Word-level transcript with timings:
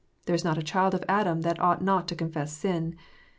There 0.25 0.33
is 0.33 0.43
not 0.43 0.57
a 0.57 0.63
child 0.63 0.95
of 0.95 1.03
Adam 1.07 1.41
that 1.41 1.59
ought 1.61 1.83
not 1.83 2.07
to 2.07 2.15
confess 2.15 2.51
sin. 2.51 2.95